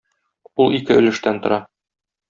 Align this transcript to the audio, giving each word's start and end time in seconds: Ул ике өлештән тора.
Ул 0.65 0.73
ике 0.79 0.99
өлештән 1.03 1.41
тора. 1.47 1.65